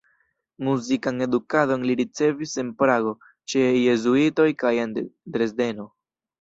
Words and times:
Muzikan 0.67 1.17
edukadon 1.25 1.81
li 1.89 1.97
ricevis 1.99 2.55
en 2.65 2.73
Prago 2.81 3.13
ĉe 3.53 3.63
jezuitoj 3.85 4.51
kaj 4.65 4.75
en 4.89 4.99
Dresdeno. 5.03 5.91